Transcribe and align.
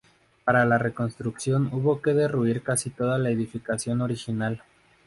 Para 0.45 0.65
la 0.65 0.79
reconstrucción 0.79 1.69
hubo 1.71 2.01
que 2.01 2.15
derruir 2.15 2.63
casi 2.63 2.89
toda 2.89 3.19
la 3.19 3.29
edificación 3.29 4.01
original. 4.01 4.63